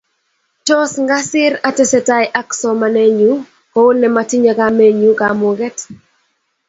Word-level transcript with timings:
Tos 0.67 0.91
ngasir 1.05 1.53
atesetai 1.69 2.25
ak 2.39 2.47
somanenyu 2.59 3.31
kou 3.73 3.89
ne 3.99 4.07
amatinye 4.11 4.51
kamenyu 4.59 5.09
kamuket. 5.19 5.77